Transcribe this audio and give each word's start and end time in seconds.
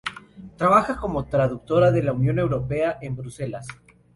Trabaja 0.57 0.97
como 0.99 1.25
traductora 1.27 1.91
de 1.91 2.01
la 2.01 2.11
Unión 2.11 2.39
Europea 2.39 2.97
en 3.03 3.15
Bruselas. 3.15 3.67